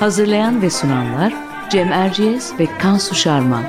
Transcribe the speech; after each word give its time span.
Hazırlayan 0.00 0.62
ve 0.62 0.70
sunanlar 0.70 1.34
Cem 1.70 1.92
Erciyes 1.92 2.58
ve 2.58 2.78
Kansu 2.78 3.14
Şarman. 3.14 3.64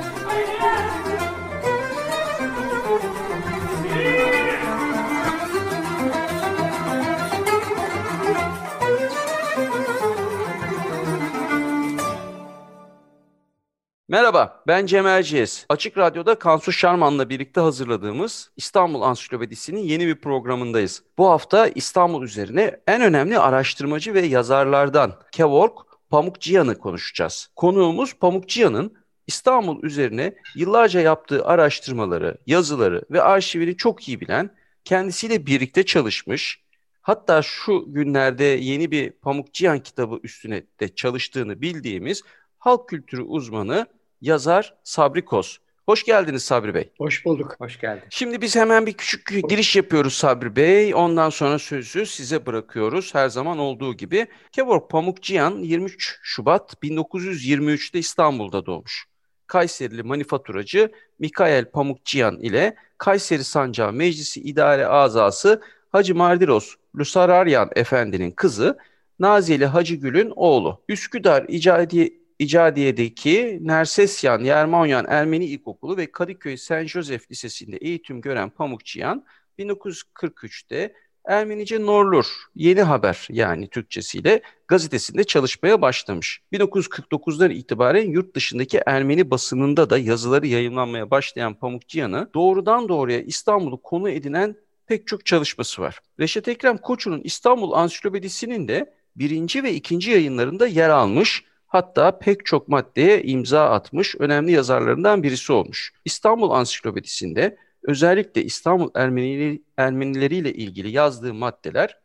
Merhaba, 14.08 14.62
ben 14.66 14.86
Cem 14.86 15.06
Erciyes. 15.06 15.66
Açık 15.68 15.98
Radyo'da 15.98 16.38
Kansu 16.38 16.72
Şarman'la 16.72 17.28
birlikte 17.28 17.60
hazırladığımız 17.60 18.50
İstanbul 18.56 19.02
Ansiklopedisi'nin 19.02 19.80
yeni 19.80 20.06
bir 20.06 20.20
programındayız. 20.20 21.02
Bu 21.18 21.30
hafta 21.30 21.68
İstanbul 21.68 22.22
üzerine 22.22 22.80
en 22.86 23.02
önemli 23.02 23.38
araştırmacı 23.38 24.14
ve 24.14 24.20
yazarlardan 24.20 25.12
Kevork 25.32 25.91
Pamukçıyan'ı 26.12 26.78
konuşacağız. 26.78 27.48
Konuğumuz 27.56 28.14
Pamukçıyan'ın 28.14 28.94
İstanbul 29.26 29.82
üzerine 29.82 30.34
yıllarca 30.54 31.00
yaptığı 31.00 31.44
araştırmaları, 31.44 32.38
yazıları 32.46 33.02
ve 33.10 33.22
arşivini 33.22 33.76
çok 33.76 34.08
iyi 34.08 34.20
bilen, 34.20 34.50
kendisiyle 34.84 35.46
birlikte 35.46 35.82
çalışmış, 35.82 36.62
hatta 37.02 37.42
şu 37.42 37.84
günlerde 37.88 38.44
yeni 38.44 38.90
bir 38.90 39.10
Pamukçıyan 39.10 39.78
kitabı 39.78 40.20
üstüne 40.22 40.62
de 40.80 40.94
çalıştığını 40.94 41.60
bildiğimiz 41.60 42.22
halk 42.58 42.88
kültürü 42.88 43.22
uzmanı 43.22 43.86
yazar 44.20 44.74
Sabri 44.84 45.24
Kos. 45.24 45.58
Hoş 45.86 46.04
geldiniz 46.04 46.44
Sabri 46.44 46.74
Bey. 46.74 46.92
Hoş 46.98 47.24
bulduk. 47.24 47.54
Hoş 47.58 47.80
geldin. 47.80 48.02
Şimdi 48.10 48.40
biz 48.40 48.56
hemen 48.56 48.86
bir 48.86 48.92
küçük 48.92 49.48
giriş 49.48 49.76
yapıyoruz 49.76 50.14
Sabri 50.14 50.56
Bey. 50.56 50.94
Ondan 50.94 51.30
sonra 51.30 51.58
sözü 51.58 52.06
size 52.06 52.46
bırakıyoruz 52.46 53.14
her 53.14 53.28
zaman 53.28 53.58
olduğu 53.58 53.94
gibi. 53.94 54.26
Kevork 54.52 54.90
Pamukçıyan 54.90 55.58
23 55.58 56.18
Şubat 56.22 56.74
1923'te 56.82 57.98
İstanbul'da 57.98 58.66
doğmuş. 58.66 59.06
Kayserili 59.46 60.02
manifaturacı 60.02 60.92
Mikael 61.18 61.70
Pamukçıyan 61.70 62.38
ile 62.40 62.76
Kayseri 62.98 63.44
Sancağı 63.44 63.92
Meclisi 63.92 64.40
İdare 64.40 64.86
Azası 64.86 65.62
Hacı 65.92 66.14
Mardiros 66.14 66.74
Lusararyan 66.98 67.70
Efendi'nin 67.76 68.30
kızı 68.30 68.78
Nazili 69.18 69.66
Hacı 69.66 69.94
Gül'ün 69.94 70.32
oğlu. 70.36 70.82
Üsküdar 70.88 71.44
İcadi 71.48 72.21
İcadiye'deki 72.42 73.58
Nersesyan 73.60 74.44
Yermanyan 74.44 75.06
Ermeni 75.08 75.44
İlkokulu 75.44 75.96
ve 75.96 76.12
Kadıköy 76.12 76.56
Saint 76.56 76.88
Joseph 76.88 77.30
Lisesi'nde 77.30 77.76
eğitim 77.76 78.20
gören 78.20 78.50
Pamukçıyan 78.50 79.24
1943'te 79.58 80.94
Ermenice 81.24 81.80
Norlur, 81.80 82.26
Yeni 82.54 82.82
Haber 82.82 83.28
yani 83.30 83.68
Türkçesiyle 83.68 84.42
gazetesinde 84.68 85.24
çalışmaya 85.24 85.82
başlamış. 85.82 86.40
1949'dan 86.52 87.50
itibaren 87.50 88.10
yurt 88.10 88.36
dışındaki 88.36 88.80
Ermeni 88.86 89.30
basınında 89.30 89.90
da 89.90 89.98
yazıları 89.98 90.46
yayınlanmaya 90.46 91.10
başlayan 91.10 91.54
Pamukçıyan'ı 91.54 92.30
doğrudan 92.34 92.88
doğruya 92.88 93.20
İstanbul'u 93.20 93.82
konu 93.82 94.10
edinen 94.10 94.56
pek 94.86 95.06
çok 95.06 95.26
çalışması 95.26 95.82
var. 95.82 96.00
Reşat 96.20 96.48
Ekrem 96.48 96.78
Koçu'nun 96.78 97.20
İstanbul 97.24 97.72
Ansiklopedisi'nin 97.72 98.68
de 98.68 98.94
birinci 99.16 99.62
ve 99.62 99.74
ikinci 99.74 100.10
yayınlarında 100.10 100.66
yer 100.66 100.88
almış 100.88 101.44
Hatta 101.72 102.18
pek 102.18 102.46
çok 102.46 102.68
maddeye 102.68 103.22
imza 103.22 103.70
atmış 103.70 104.14
önemli 104.18 104.52
yazarlarından 104.52 105.22
birisi 105.22 105.52
olmuş. 105.52 105.92
İstanbul 106.04 106.50
Ansiklopedisi'nde 106.50 107.56
özellikle 107.82 108.44
İstanbul 108.44 108.90
Ermenileri, 108.94 109.62
Ermenileriyle 109.76 110.52
ilgili 110.52 110.90
yazdığı 110.90 111.34
maddeler 111.34 111.98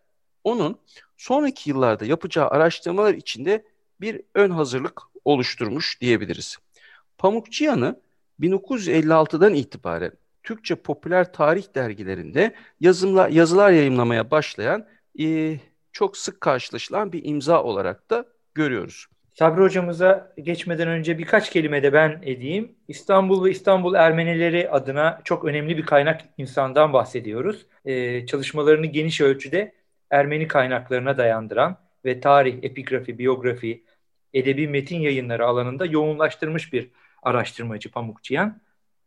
onun 0.43 0.79
sonraki 1.17 1.69
yıllarda 1.69 2.05
yapacağı 2.05 2.47
araştırmalar 2.47 3.13
içinde 3.13 3.65
bir 4.01 4.21
ön 4.35 4.49
hazırlık 4.49 5.01
oluşturmuş 5.25 6.01
diyebiliriz. 6.01 6.57
Pamukçıyan'ı 7.17 7.99
1956'dan 8.39 9.53
itibaren 9.53 10.11
Türkçe 10.43 10.75
popüler 10.75 11.33
tarih 11.33 11.75
dergilerinde 11.75 12.55
yazımla, 12.79 13.27
yazılar 13.27 13.71
yayımlamaya 13.71 14.31
başlayan 14.31 14.87
e, 15.19 15.57
çok 15.91 16.17
sık 16.17 16.41
karşılaşılan 16.41 17.11
bir 17.11 17.25
imza 17.25 17.63
olarak 17.63 18.09
da 18.09 18.25
görüyoruz. 18.55 19.07
Sabri 19.39 19.61
hocamıza 19.61 20.33
geçmeden 20.43 20.87
önce 20.87 21.17
birkaç 21.17 21.49
kelime 21.49 21.83
de 21.83 21.93
ben 21.93 22.19
edeyim. 22.23 22.75
İstanbul 22.87 23.45
ve 23.45 23.51
İstanbul 23.51 23.95
Ermenileri 23.95 24.69
adına 24.69 25.21
çok 25.23 25.45
önemli 25.45 25.77
bir 25.77 25.85
kaynak 25.85 26.21
insandan 26.37 26.93
bahsediyoruz. 26.93 27.65
Ee, 27.85 28.25
çalışmalarını 28.25 28.85
geniş 28.85 29.21
ölçüde 29.21 29.73
Ermeni 30.09 30.47
kaynaklarına 30.47 31.17
dayandıran 31.17 31.77
ve 32.05 32.19
tarih, 32.19 32.63
epigrafi, 32.63 33.17
biyografi, 33.19 33.83
edebi 34.33 34.67
metin 34.67 34.99
yayınları 34.99 35.45
alanında 35.45 35.85
yoğunlaştırmış 35.85 36.73
bir 36.73 36.91
araştırmacı 37.23 37.91
Pamukçıyan. 37.91 38.61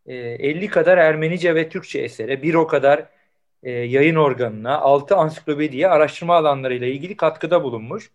Ee, 0.07 0.15
50 0.17 0.69
kadar 0.69 0.99
Ermenice 0.99 1.55
ve 1.55 1.69
Türkçe 1.69 2.01
esere, 2.01 2.43
bir 2.43 2.55
o 2.55 2.67
kadar 2.67 3.07
e, 3.63 3.71
yayın 3.71 4.17
organına, 4.17 4.79
6 4.79 5.17
ansiklopediye 5.17 5.89
araştırma 5.89 6.37
alanlarıyla 6.37 6.87
ilgili 6.87 7.17
katkıda 7.17 7.63
bulunmuş 7.65 8.11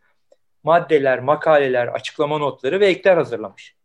maddeler, 0.66 1.20
makaleler, 1.20 1.88
açıklama 1.88 2.38
notları 2.38 2.80
ve 2.80 2.88
ekler 2.88 3.18
hazırlamış. 3.18 3.76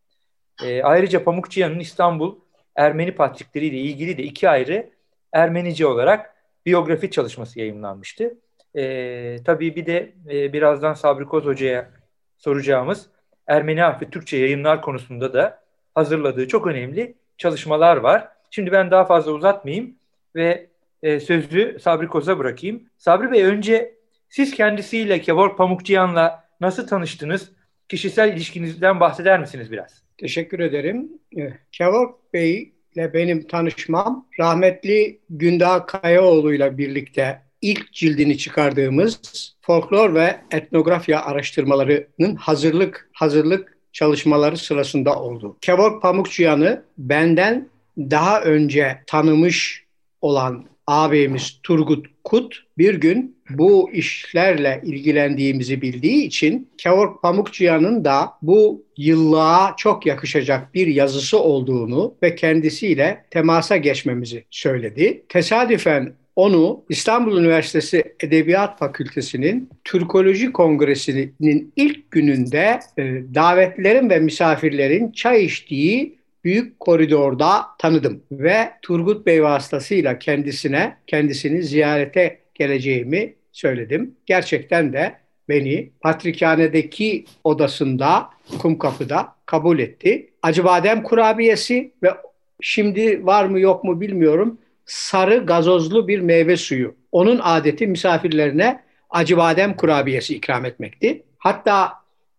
E, 0.64 0.82
ayrıca 0.82 1.24
Pamukçıyan'ın 1.24 1.78
İstanbul 1.78 2.38
Ermeni 2.76 3.14
Patrikleri 3.14 3.66
ile 3.66 3.76
ilgili 3.76 4.18
de 4.18 4.22
iki 4.22 4.48
ayrı 4.48 4.90
Ermenice 5.32 5.86
olarak 5.86 6.34
biyografi 6.66 7.10
çalışması 7.10 7.60
yayınlanmıştı. 7.60 8.38
E, 8.76 9.36
tabii 9.44 9.76
bir 9.76 9.86
de 9.86 10.12
e, 10.30 10.52
birazdan 10.52 10.94
Sabri 10.94 11.24
Koz 11.24 11.44
Hoca'ya 11.44 11.90
soracağımız 12.38 13.06
Ermeni 13.46 13.80
harfi 13.80 14.10
Türkçe 14.10 14.36
yayınlar 14.36 14.82
konusunda 14.82 15.32
da 15.32 15.62
hazırladığı 15.94 16.48
çok 16.48 16.66
önemli 16.66 17.14
çalışmalar 17.38 17.96
var. 17.96 18.28
Şimdi 18.50 18.72
ben 18.72 18.90
daha 18.90 19.04
fazla 19.04 19.32
uzatmayayım 19.32 19.94
ve 20.36 20.66
e, 21.02 21.20
sözü 21.20 21.78
Sabri 21.80 22.08
Koz'a 22.08 22.38
bırakayım. 22.38 22.82
Sabri 22.98 23.32
Bey 23.32 23.44
önce 23.44 23.94
siz 24.28 24.54
kendisiyle 24.54 25.20
Kevork 25.20 25.58
Pamukçıyan'la 25.58 26.49
nasıl 26.60 26.86
tanıştınız? 26.86 27.50
Kişisel 27.88 28.32
ilişkinizden 28.32 29.00
bahseder 29.00 29.40
misiniz 29.40 29.72
biraz? 29.72 30.02
Teşekkür 30.18 30.60
ederim. 30.60 31.08
Eh, 31.36 31.50
Kevork 31.72 32.34
Bey 32.34 32.72
ile 32.94 33.14
benim 33.14 33.46
tanışmam 33.46 34.26
rahmetli 34.38 35.18
Gündoğan 35.30 35.86
Kayaoğlu 35.86 36.54
ile 36.54 36.78
birlikte 36.78 37.42
ilk 37.62 37.92
cildini 37.92 38.38
çıkardığımız 38.38 39.20
folklor 39.60 40.14
ve 40.14 40.40
etnografya 40.50 41.22
araştırmalarının 41.22 42.34
hazırlık 42.34 43.10
hazırlık 43.12 43.78
çalışmaları 43.92 44.56
sırasında 44.56 45.22
oldu. 45.22 45.56
Kevork 45.60 46.02
Pamukçuyan'ı 46.02 46.84
benden 46.98 47.68
daha 47.98 48.40
önce 48.40 49.02
tanımış 49.06 49.84
olan 50.20 50.66
ağabeyimiz 50.86 51.60
Turgut 51.62 52.06
Kut 52.24 52.64
bir 52.78 52.94
gün 52.94 53.36
bu 53.50 53.90
işlerle 53.92 54.80
ilgilendiğimizi 54.84 55.82
bildiği 55.82 56.24
için 56.24 56.68
Kevork 56.78 57.22
Pamukçıyan'ın 57.22 58.04
da 58.04 58.32
bu 58.42 58.84
yıllığa 58.96 59.74
çok 59.76 60.06
yakışacak 60.06 60.74
bir 60.74 60.86
yazısı 60.86 61.38
olduğunu 61.38 62.14
ve 62.22 62.34
kendisiyle 62.34 63.24
temasa 63.30 63.76
geçmemizi 63.76 64.44
söyledi. 64.50 65.22
Tesadüfen 65.28 66.12
onu 66.36 66.84
İstanbul 66.88 67.38
Üniversitesi 67.38 68.04
Edebiyat 68.20 68.78
Fakültesi'nin 68.78 69.70
Türkoloji 69.84 70.52
Kongresi'nin 70.52 71.72
ilk 71.76 72.10
gününde 72.10 72.80
e, 72.98 73.02
davetlilerin 73.34 74.10
ve 74.10 74.18
misafirlerin 74.18 75.12
çay 75.12 75.44
içtiği 75.44 76.19
büyük 76.44 76.80
koridorda 76.80 77.66
tanıdım 77.78 78.22
ve 78.32 78.70
Turgut 78.82 79.26
Bey 79.26 79.42
vasıtasıyla 79.42 80.18
kendisine 80.18 80.96
kendisini 81.06 81.62
ziyarete 81.62 82.38
geleceğimi 82.54 83.34
söyledim. 83.52 84.14
Gerçekten 84.26 84.92
de 84.92 85.14
beni 85.48 85.90
Patrikhane'deki 86.00 87.24
odasında 87.44 88.30
Kumkapı'da 88.58 89.34
kabul 89.46 89.78
etti. 89.78 90.30
Acıbadem 90.42 91.02
kurabiyesi 91.02 91.92
ve 92.02 92.10
şimdi 92.60 93.26
var 93.26 93.44
mı 93.44 93.60
yok 93.60 93.84
mu 93.84 94.00
bilmiyorum 94.00 94.58
sarı 94.90 95.46
gazozlu 95.46 96.08
bir 96.08 96.20
meyve 96.20 96.56
suyu. 96.56 96.94
Onun 97.12 97.40
adeti 97.42 97.86
misafirlerine 97.86 98.82
acı 99.10 99.36
badem 99.36 99.76
kurabiyesi 99.76 100.34
ikram 100.34 100.64
etmekti. 100.64 101.22
Hatta 101.38 101.92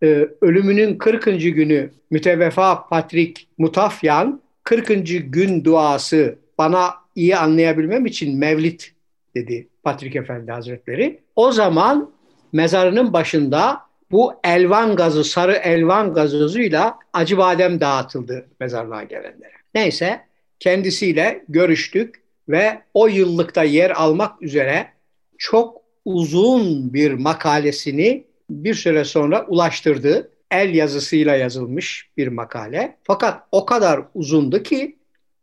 e, 0.04 0.30
ölümünün 0.42 0.98
40. 0.98 1.26
günü 1.26 1.90
müteveffa 2.10 2.88
Patrik 2.88 3.48
Mutafyan 3.58 4.42
40. 4.64 4.88
gün 5.34 5.64
duası 5.64 6.36
bana 6.58 6.94
iyi 7.16 7.38
anlayabilmem 7.38 8.06
için 8.06 8.38
mevlit 8.38 8.94
dedi 9.36 9.68
Patrik 9.84 10.16
Efendi 10.16 10.52
Hazretleri. 10.52 11.20
O 11.36 11.52
zaman 11.52 12.12
mezarının 12.54 13.14
başında 13.14 13.82
bu 14.12 14.34
elvan 14.44 14.96
gazı, 14.96 15.24
sarı 15.24 15.54
elvan 15.54 16.14
gazozuyla 16.14 17.00
acı 17.14 17.38
badem 17.38 17.80
dağıtıldı 17.80 18.46
mezarlığa 18.60 19.04
gelenlere. 19.04 19.54
Neyse 19.76 20.22
kendisiyle 20.60 21.44
görüştük 21.50 22.22
ve 22.50 22.82
o 22.94 23.08
yıllıkta 23.08 23.64
yer 23.64 23.90
almak 23.90 24.42
üzere 24.42 24.88
çok 25.38 25.82
uzun 26.06 26.94
bir 26.94 27.14
makalesini 27.14 28.24
bir 28.52 28.74
süre 28.74 29.04
sonra 29.04 29.46
ulaştırdı. 29.48 30.32
El 30.52 30.74
yazısıyla 30.74 31.36
yazılmış 31.36 32.10
bir 32.18 32.28
makale. 32.28 32.98
Fakat 33.04 33.44
o 33.52 33.66
kadar 33.66 34.02
uzundu 34.14 34.64
ki 34.64 34.96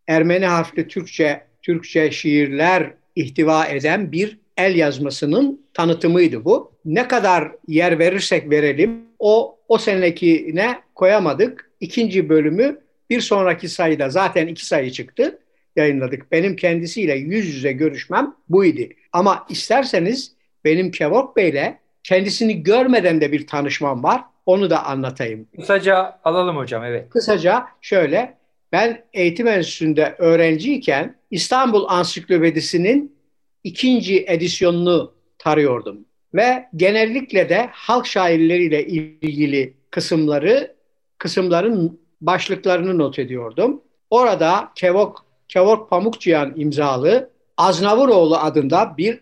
Ermeni 0.07 0.47
harfli 0.47 0.89
Türkçe 0.89 1.43
Türkçe 1.63 2.11
şiirler 2.11 2.95
ihtiva 3.17 3.67
eden 3.67 4.13
bir 4.13 4.39
el 4.57 4.77
yazmasının 4.77 5.67
tanıtımıydı 5.75 6.45
bu. 6.45 6.73
Ne 6.85 7.09
kadar 7.09 7.53
yer 7.69 7.99
verirsek 7.99 8.51
verelim 8.51 9.01
o 9.19 9.59
o 9.69 9.79
senekine 9.79 10.79
koyamadık. 10.95 11.71
İkinci 11.81 12.29
bölümü 12.29 12.81
bir 13.11 13.21
sonraki 13.21 13.69
sayıda 13.69 14.11
zaten 14.11 14.47
iki 14.47 14.67
sayı 14.67 14.91
çıktı 14.91 15.39
yayınladık. 15.77 16.33
Benim 16.33 16.57
kendisiyle 16.57 17.15
yüz 17.15 17.47
yüze 17.55 17.73
görüşmem 17.73 18.35
buydu. 18.49 18.83
Ama 19.13 19.47
isterseniz 19.49 20.33
benim 20.65 20.91
Kevork 20.91 21.37
Bey'le 21.37 21.79
kendisini 22.09 22.63
görmeden 22.63 23.21
de 23.21 23.33
bir 23.33 23.47
tanışmam 23.47 24.03
var. 24.03 24.25
Onu 24.47 24.71
da 24.71 24.85
anlatayım. 24.87 25.49
Kısaca 25.57 26.19
alalım 26.25 26.57
hocam 26.57 26.85
evet. 26.85 27.11
Kısaca 27.11 27.67
şöyle 27.81 28.39
ben 28.73 29.05
eğitim 29.13 29.47
enstitüsünde 29.47 30.15
öğrenciyken 30.19 31.17
İstanbul 31.31 31.85
Ansiklopedisi'nin 31.89 33.17
ikinci 33.65 34.25
edisyonunu 34.27 35.15
tarıyordum. 35.39 35.99
Ve 36.35 36.69
genellikle 36.77 37.49
de 37.49 37.69
halk 37.73 38.07
şairleriyle 38.07 38.87
ilgili 38.87 39.75
kısımları, 39.91 40.75
kısımların 41.19 42.01
başlıklarını 42.21 42.99
not 42.99 43.19
ediyordum. 43.19 43.83
Orada 44.11 44.73
Kevok, 44.75 45.27
Kevok 45.49 45.91
Pamukçıyan 45.91 46.53
imzalı 46.57 47.31
Aznavuroğlu 47.57 48.37
adında 48.37 48.95
bir 48.99 49.21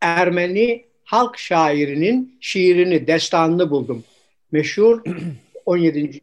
Ermeni 0.00 0.89
halk 1.10 1.38
şairinin 1.38 2.38
şiirini, 2.40 3.06
destanını 3.06 3.70
buldum. 3.70 4.04
Meşhur 4.52 5.02
17. 5.66 6.20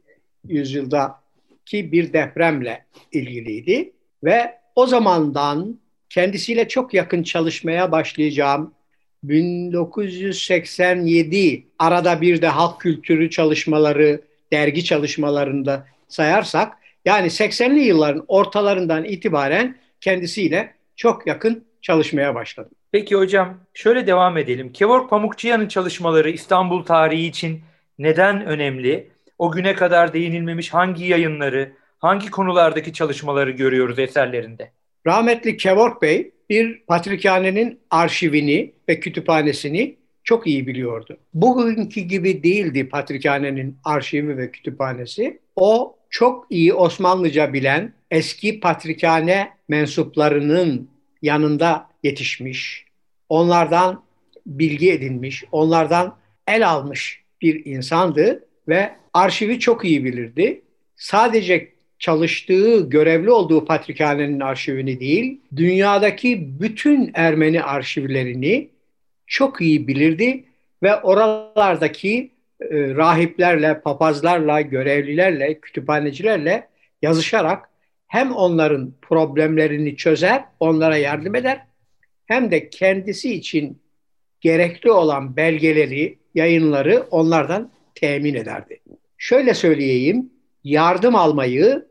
yüzyıldaki 0.47 1.91
bir 1.91 2.13
depremle 2.13 2.85
ilgiliydi 3.11 3.91
ve 4.23 4.57
o 4.75 4.87
zamandan 4.87 5.79
kendisiyle 6.09 6.67
çok 6.67 6.93
yakın 6.93 7.23
çalışmaya 7.23 7.91
başlayacağım 7.91 8.73
1987 9.23 11.67
arada 11.79 12.21
bir 12.21 12.41
de 12.41 12.47
halk 12.47 12.81
kültürü 12.81 13.29
çalışmaları, 13.29 14.21
dergi 14.51 14.83
çalışmalarında 14.83 15.87
sayarsak 16.07 16.77
yani 17.05 17.27
80'li 17.27 17.79
yılların 17.79 18.25
ortalarından 18.27 19.03
itibaren 19.03 19.77
kendisiyle 20.01 20.73
çok 20.95 21.27
yakın 21.27 21.66
çalışmaya 21.81 22.35
başladım. 22.35 22.71
Peki 22.91 23.15
hocam 23.15 23.57
şöyle 23.73 24.07
devam 24.07 24.37
edelim. 24.37 24.73
Kevork 24.73 25.09
Pamukçıyan'ın 25.09 25.67
çalışmaları 25.67 26.29
İstanbul 26.29 26.83
tarihi 26.83 27.25
için 27.25 27.61
neden 27.99 28.45
önemli? 28.45 29.11
O 29.37 29.51
güne 29.51 29.73
kadar 29.75 30.13
değinilmemiş 30.13 30.73
hangi 30.73 31.05
yayınları, 31.05 31.71
hangi 31.99 32.29
konulardaki 32.31 32.93
çalışmaları 32.93 33.51
görüyoruz 33.51 33.99
eserlerinde? 33.99 34.71
Rahmetli 35.07 35.57
Kevork 35.57 36.01
Bey 36.01 36.31
bir 36.49 36.85
patrikhanenin 36.87 37.79
arşivini 37.89 38.73
ve 38.89 38.99
kütüphanesini 38.99 39.97
çok 40.23 40.47
iyi 40.47 40.67
biliyordu. 40.67 41.17
Bugünkü 41.33 42.01
gibi 42.01 42.43
değildi 42.43 42.89
patrikhanenin 42.89 43.77
arşivi 43.83 44.37
ve 44.37 44.51
kütüphanesi. 44.51 45.39
O 45.55 45.95
çok 46.09 46.47
iyi 46.49 46.73
Osmanlıca 46.73 47.53
bilen 47.53 47.93
eski 48.11 48.59
patrikhane 48.59 49.49
mensuplarının 49.69 50.89
yanında 51.21 51.87
yetişmiş, 52.03 52.85
onlardan 53.29 54.03
bilgi 54.45 54.91
edinmiş, 54.91 55.43
onlardan 55.51 56.17
el 56.47 56.69
almış 56.69 57.23
bir 57.41 57.65
insandı 57.65 58.45
ve 58.67 58.95
arşivi 59.13 59.59
çok 59.59 59.85
iyi 59.85 60.03
bilirdi. 60.03 60.61
Sadece 60.95 61.71
çalıştığı, 61.99 62.89
görevli 62.89 63.31
olduğu 63.31 63.65
patrikhanenin 63.65 64.39
arşivini 64.39 64.99
değil, 64.99 65.41
dünyadaki 65.55 66.59
bütün 66.59 67.11
Ermeni 67.13 67.63
arşivlerini 67.63 68.69
çok 69.27 69.61
iyi 69.61 69.87
bilirdi 69.87 70.43
ve 70.83 70.95
oralardaki 70.95 72.31
e, 72.61 72.67
rahiplerle, 72.95 73.81
papazlarla, 73.81 74.61
görevlilerle, 74.61 75.59
kütüphanecilerle 75.59 76.67
yazışarak 77.01 77.69
hem 78.07 78.31
onların 78.31 78.93
problemlerini 79.01 79.95
çözer, 79.95 80.45
onlara 80.59 80.97
yardım 80.97 81.35
eder, 81.35 81.61
hem 82.25 82.51
de 82.51 82.69
kendisi 82.69 83.33
için 83.33 83.81
gerekli 84.41 84.91
olan 84.91 85.35
belgeleri, 85.37 86.17
yayınları 86.35 87.07
onlardan 87.11 87.71
temin 87.95 88.33
ederdi. 88.33 88.79
Şöyle 89.17 89.53
söyleyeyim, 89.53 90.29
yardım 90.63 91.15
almayı 91.15 91.85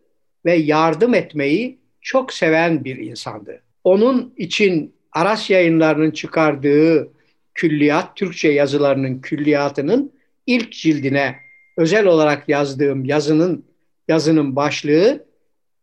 ve 0.44 0.54
yardım 0.54 1.14
etmeyi 1.14 1.78
çok 2.00 2.32
seven 2.32 2.84
bir 2.84 2.96
insandı. 2.96 3.62
Onun 3.84 4.34
için 4.36 4.94
Aras 5.12 5.50
yayınlarının 5.50 6.10
çıkardığı 6.10 7.12
külliyat, 7.54 8.16
Türkçe 8.16 8.48
yazılarının 8.48 9.20
külliyatının 9.20 10.12
ilk 10.46 10.72
cildine 10.72 11.36
özel 11.76 12.06
olarak 12.06 12.48
yazdığım 12.48 13.04
yazının 13.04 13.64
yazının 14.08 14.56
başlığı 14.56 15.25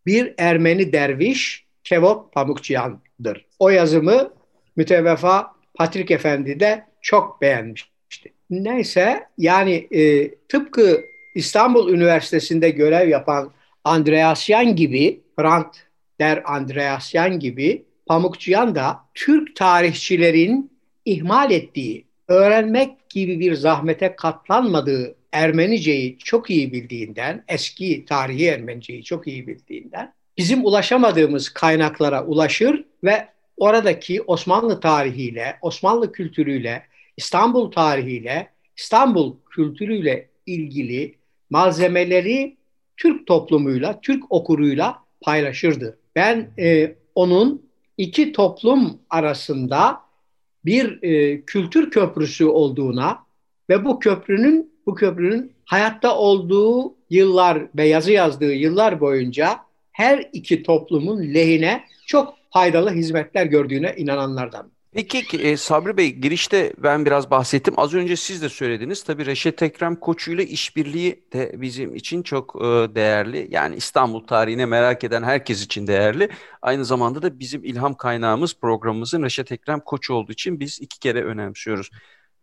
bir 0.05 0.33
Ermeni 0.37 0.93
derviş 0.93 1.65
Kevok 1.83 2.33
Pamukçıyan'dır. 2.33 3.45
O 3.59 3.69
yazımı 3.69 4.33
müteveffa 4.75 5.53
Patrik 5.73 6.11
Efendi 6.11 6.59
de 6.59 6.85
çok 7.01 7.41
beğenmişti. 7.41 8.33
Neyse 8.49 9.27
yani 9.37 9.87
e, 9.91 10.35
tıpkı 10.35 11.01
İstanbul 11.35 11.93
Üniversitesi'nde 11.93 12.69
görev 12.69 13.09
yapan 13.09 13.51
Andreasyan 13.83 14.75
gibi, 14.75 15.21
Brandt 15.39 15.77
der 16.19 16.43
Andreasyan 16.45 17.39
gibi 17.39 17.85
Pamukçuyan 18.05 18.75
da 18.75 18.99
Türk 19.13 19.55
tarihçilerin 19.55 20.71
ihmal 21.05 21.51
ettiği, 21.51 22.07
öğrenmek 22.27 23.09
gibi 23.09 23.39
bir 23.39 23.53
zahmete 23.53 24.15
katlanmadığı 24.15 25.15
Ermeniceyi 25.33 26.17
çok 26.17 26.49
iyi 26.49 26.73
bildiğinden, 26.73 27.43
eski 27.47 28.05
tarihi 28.05 28.45
Ermeniceyi 28.45 29.03
çok 29.03 29.27
iyi 29.27 29.47
bildiğinden 29.47 30.13
bizim 30.37 30.65
ulaşamadığımız 30.65 31.49
kaynaklara 31.49 32.25
ulaşır 32.25 32.85
ve 33.03 33.27
oradaki 33.57 34.21
Osmanlı 34.21 34.79
tarihiyle, 34.79 35.57
Osmanlı 35.61 36.11
kültürüyle, 36.11 36.83
İstanbul 37.17 37.71
tarihiyle, 37.71 38.49
İstanbul 38.77 39.35
kültürüyle 39.49 40.29
ilgili 40.45 41.15
malzemeleri 41.49 42.57
Türk 42.97 43.27
toplumuyla, 43.27 44.01
Türk 44.01 44.31
okuruyla 44.31 44.99
paylaşırdı. 45.21 45.97
Ben 46.15 46.49
e, 46.59 46.95
onun 47.15 47.69
iki 47.97 48.31
toplum 48.31 48.99
arasında 49.09 50.01
bir 50.65 51.03
e, 51.03 51.41
kültür 51.41 51.91
köprüsü 51.91 52.45
olduğuna 52.45 53.23
ve 53.69 53.85
bu 53.85 53.99
köprünün 53.99 54.72
bu 54.85 54.95
köprünün 54.95 55.51
hayatta 55.65 56.15
olduğu 56.17 56.95
yıllar 57.09 57.67
ve 57.75 57.87
yazı 57.87 58.11
yazdığı 58.11 58.53
yıllar 58.53 58.99
boyunca 58.99 59.59
her 59.91 60.29
iki 60.33 60.63
toplumun 60.63 61.33
lehine 61.33 61.83
çok 62.05 62.33
faydalı 62.53 62.91
hizmetler 62.91 63.45
gördüğüne 63.45 63.93
inananlardan. 63.97 64.73
Peki 64.93 65.37
e, 65.37 65.57
Sabri 65.57 65.97
Bey 65.97 66.11
girişte 66.11 66.73
ben 66.77 67.05
biraz 67.05 67.31
bahsettim. 67.31 67.73
Az 67.77 67.93
önce 67.93 68.15
siz 68.15 68.41
de 68.41 68.49
söylediniz. 68.49 69.03
Tabii 69.03 69.25
Reşet 69.25 69.61
Ekrem 69.61 69.95
Koçu 69.95 70.31
ile 70.31 70.45
işbirliği 70.45 71.23
de 71.33 71.51
bizim 71.61 71.95
için 71.95 72.23
çok 72.23 72.55
e, 72.55 72.65
değerli. 72.95 73.47
Yani 73.51 73.75
İstanbul 73.75 74.27
tarihine 74.27 74.65
merak 74.65 75.03
eden 75.03 75.23
herkes 75.23 75.63
için 75.63 75.87
değerli. 75.87 76.29
Aynı 76.61 76.85
zamanda 76.85 77.21
da 77.21 77.39
bizim 77.39 77.63
ilham 77.63 77.93
kaynağımız 77.93 78.53
programımızın 78.53 79.23
Reşet 79.23 79.51
Ekrem 79.51 79.79
Koçu 79.79 80.13
olduğu 80.13 80.31
için 80.31 80.59
biz 80.59 80.81
iki 80.81 80.99
kere 80.99 81.23
önemsiyoruz. 81.23 81.89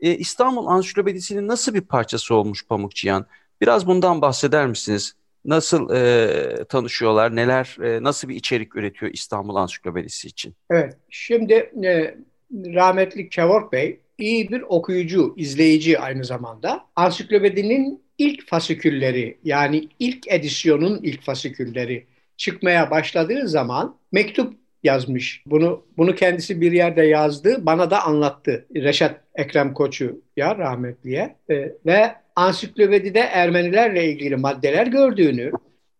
E, 0.00 0.16
İstanbul 0.16 0.66
Ansiklopedisi'nin 0.66 1.49
nasıl 1.49 1.75
bir 1.75 1.80
parçası 1.80 2.35
olmuş 2.35 2.66
Pamukçıyan? 2.66 3.26
Biraz 3.61 3.87
bundan 3.87 4.23
bahseder 4.23 4.66
misiniz? 4.66 5.14
nasıl 5.45 5.90
e, 5.95 6.64
tanışıyorlar, 6.64 7.37
neler, 7.37 7.76
e, 7.83 8.02
nasıl 8.02 8.28
bir 8.28 8.37
içerik 8.37 8.76
üretiyor 8.76 9.12
İstanbul 9.12 9.57
Ansiklopedisi 9.57 10.28
için? 10.28 10.54
Evet, 10.71 10.97
şimdi 11.11 11.54
e, 11.85 12.14
rahmetli 12.52 13.28
Kevork 13.28 13.73
Bey 13.73 14.00
iyi 14.19 14.49
bir 14.49 14.62
okuyucu, 14.69 15.35
izleyici 15.37 15.99
aynı 15.99 16.25
zamanda. 16.25 16.85
Ansiklopedinin 16.97 18.02
ilk 18.19 18.49
fasikülleri 18.49 19.38
yani 19.45 19.88
ilk 19.99 20.28
edisyonun 20.28 21.00
ilk 21.02 21.23
fasikülleri 21.23 22.07
çıkmaya 22.37 22.90
başladığı 22.90 23.49
zaman 23.49 23.97
mektup 24.12 24.54
yazmış. 24.82 25.42
Bunu 25.46 25.84
bunu 25.96 26.14
kendisi 26.14 26.60
bir 26.60 26.72
yerde 26.72 27.02
yazdı, 27.02 27.66
bana 27.66 27.90
da 27.90 28.04
anlattı. 28.04 28.66
Reşat 28.75 29.20
Ekrem 29.34 29.75
Koçu 29.75 30.20
ya 30.37 30.58
rahmetliye 30.58 31.37
e, 31.50 31.72
ve 31.87 32.14
ansiklopedide 32.37 33.20
Ermenilerle 33.20 34.04
ilgili 34.04 34.37
maddeler 34.37 34.87
gördüğünü 34.87 35.52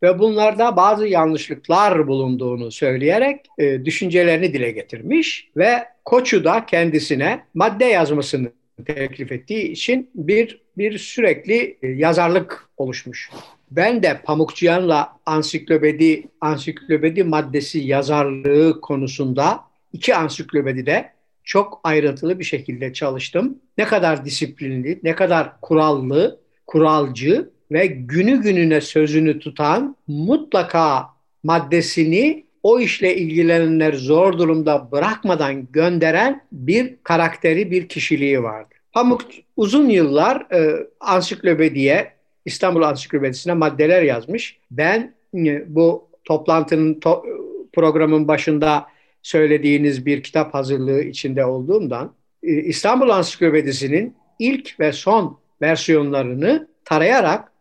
ve 0.03 0.19
bunlarda 0.19 0.77
bazı 0.77 1.07
yanlışlıklar 1.07 2.09
bulunduğunu 2.09 2.71
söyleyerek 2.71 3.41
e, 3.59 3.85
düşüncelerini 3.85 4.53
dile 4.53 4.71
getirmiş 4.71 5.51
ve 5.57 5.85
Koçu 6.05 6.45
da 6.45 6.67
kendisine 6.67 7.41
madde 7.55 7.85
yazmasını 7.85 8.53
teklif 8.87 9.33
ettiği 9.33 9.73
için 9.73 10.11
bir 10.15 10.61
bir 10.79 10.99
sürekli 10.99 11.79
e, 11.83 11.89
yazarlık 11.89 12.69
oluşmuş. 12.77 13.31
Ben 13.71 14.03
de 14.03 14.21
Pamukçıyan'la 14.25 15.17
ansiklopedi 15.27 16.29
ansiklopedi 16.41 17.25
maddesi 17.25 17.79
yazarlığı 17.79 18.81
konusunda 18.81 19.61
iki 19.93 20.15
ansiklopedide 20.15 21.13
çok 21.45 21.81
ayrıntılı 21.85 22.39
bir 22.39 22.45
şekilde 22.45 22.93
çalıştım. 22.93 23.59
Ne 23.79 23.85
kadar 23.85 24.25
disiplinli, 24.25 25.01
ne 25.03 25.15
kadar 25.15 25.61
kurallı, 25.61 26.41
kuralcı 26.67 27.51
ve 27.73 27.87
günü 27.87 28.43
gününe 28.43 28.81
sözünü 28.81 29.39
tutan 29.39 29.97
mutlaka 30.07 31.07
maddesini 31.43 32.45
o 32.63 32.81
işle 32.81 33.17
ilgilenenler 33.17 33.93
zor 33.93 34.39
durumda 34.39 34.93
bırakmadan 34.93 35.67
gönderen 35.73 36.43
bir 36.53 36.97
karakteri, 37.03 37.71
bir 37.71 37.89
kişiliği 37.89 38.43
vardı. 38.43 38.75
Pamuk 38.93 39.23
uzun 39.57 39.89
yıllar 39.89 40.47
e, 40.53 40.87
ansiklopediye, 41.01 42.13
İstanbul 42.51 42.83
Ansiklopedisi'ne 42.83 43.55
maddeler 43.55 44.03
yazmış. 44.03 44.59
Ben 44.71 45.15
e, 45.35 45.75
bu 45.75 46.09
toplantının 46.25 47.01
to, 47.01 47.25
programın 47.73 48.29
başında 48.29 48.87
söylediğiniz 49.23 50.07
bir 50.07 50.23
kitap 50.23 50.55
hazırlığı 50.55 51.03
içinde 51.03 51.45
olduğumdan 51.45 52.15
e, 52.43 52.53
İstanbul 52.53 53.09
Ansiklopedisi'nin 53.09 54.17
ilk 54.39 54.81
ve 54.81 54.93
son 54.93 55.39
versiyonlarını 55.63 56.69
tarayarak 56.85 57.53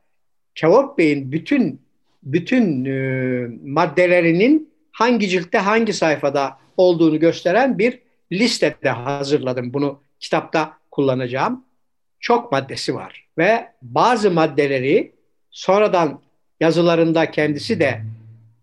Kevork 0.56 0.98
Bey'in 0.98 1.32
bütün 1.32 1.82
bütün 2.24 2.86
e, 2.86 3.48
maddelerinin 3.64 4.70
hangi 4.92 5.30
ciltte 5.30 5.58
hangi 5.58 5.94
sayfada 5.94 6.58
olduğunu 6.78 7.20
gösteren 7.20 7.80
bir 7.80 8.00
liste 8.32 8.76
de 8.84 8.90
hazırladım. 8.90 9.74
Bunu 9.74 10.02
kitapta 10.20 10.78
kullanacağım. 10.92 11.66
Çok 12.20 12.52
maddesi 12.52 12.96
var 12.96 13.29
ve 13.40 13.68
bazı 13.82 14.32
maddeleri 14.32 15.12
sonradan 15.52 16.22
yazılarında 16.60 17.32
kendisi 17.32 17.80
de 17.80 18.02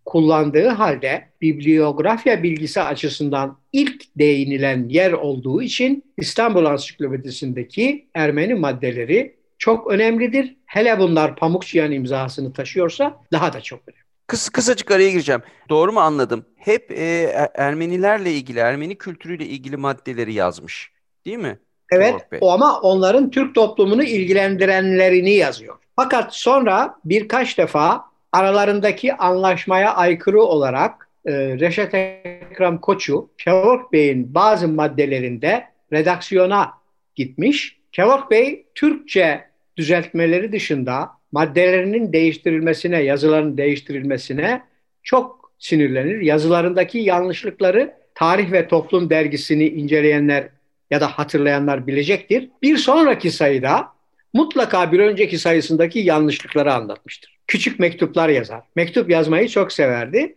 kullandığı 0.04 0.68
halde 0.68 1.28
bibliografya 1.42 2.42
bilgisi 2.42 2.80
açısından 2.82 3.58
ilk 3.72 4.18
değinilen 4.18 4.88
yer 4.88 5.12
olduğu 5.12 5.62
için 5.62 6.04
İstanbul 6.16 6.64
Ansiklopedisindeki 6.64 8.06
Ermeni 8.14 8.54
maddeleri 8.54 9.36
çok 9.58 9.90
önemlidir. 9.90 10.56
Hele 10.66 10.98
bunlar 10.98 11.36
Pamukçıyan 11.36 11.92
imzasını 11.92 12.52
taşıyorsa 12.52 13.20
daha 13.32 13.52
da 13.52 13.60
çok 13.60 13.80
önemli. 13.88 14.06
Kıs, 14.26 14.48
kısacık 14.48 14.90
araya 14.90 15.10
gireceğim. 15.10 15.42
Doğru 15.68 15.92
mu 15.92 16.00
anladım? 16.00 16.44
Hep 16.56 16.90
e, 16.90 17.22
Ermenilerle 17.54 18.32
ilgili, 18.32 18.58
Ermeni 18.58 18.98
kültürüyle 18.98 19.46
ilgili 19.46 19.76
maddeleri 19.76 20.34
yazmış. 20.34 20.90
Değil 21.26 21.38
mi? 21.38 21.58
Evet 21.92 22.14
o 22.40 22.50
ama 22.50 22.80
onların 22.80 23.30
Türk 23.30 23.54
toplumunu 23.54 24.02
ilgilendirenlerini 24.02 25.32
yazıyor. 25.32 25.76
Fakat 25.96 26.34
sonra 26.34 26.96
birkaç 27.04 27.58
defa 27.58 28.04
aralarındaki 28.32 29.14
anlaşmaya 29.14 29.94
aykırı 29.94 30.42
olarak 30.42 31.08
e, 31.26 31.32
Reşat 31.32 31.94
Ekrem 31.94 32.78
Koçu, 32.78 33.30
Kevork 33.38 33.92
Bey'in 33.92 34.34
bazı 34.34 34.68
maddelerinde 34.68 35.64
redaksiyona 35.92 36.72
gitmiş. 37.14 37.78
Kevork 37.92 38.30
Bey 38.30 38.66
Türkçe 38.74 39.44
düzeltmeleri 39.76 40.52
dışında 40.52 41.10
maddelerinin 41.32 42.12
değiştirilmesine, 42.12 43.02
yazıların 43.02 43.56
değiştirilmesine 43.56 44.62
çok 45.02 45.52
sinirlenir. 45.58 46.20
Yazılarındaki 46.20 46.98
yanlışlıkları 46.98 47.94
Tarih 48.14 48.52
ve 48.52 48.68
Toplum 48.68 49.10
dergisini 49.10 49.68
inceleyenler 49.68 50.48
ya 50.90 51.00
da 51.00 51.06
hatırlayanlar 51.06 51.86
bilecektir. 51.86 52.48
Bir 52.62 52.76
sonraki 52.76 53.30
sayıda 53.30 53.88
mutlaka 54.32 54.92
bir 54.92 55.00
önceki 55.00 55.38
sayısındaki 55.38 55.98
yanlışlıkları 55.98 56.74
anlatmıştır. 56.74 57.38
Küçük 57.46 57.78
mektuplar 57.78 58.28
yazar. 58.28 58.62
Mektup 58.76 59.10
yazmayı 59.10 59.48
çok 59.48 59.72
severdi. 59.72 60.36